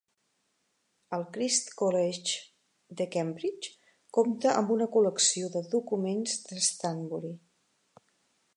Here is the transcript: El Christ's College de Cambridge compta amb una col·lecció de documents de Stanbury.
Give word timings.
El 1.17 1.25
Christ's 1.35 1.75
College 1.81 2.33
de 3.01 3.07
Cambridge 3.17 3.69
compta 4.19 4.55
amb 4.63 4.73
una 4.77 4.89
col·lecció 4.97 5.51
de 5.57 5.63
documents 5.75 6.37
de 6.49 6.63
Stanbury. 6.71 7.35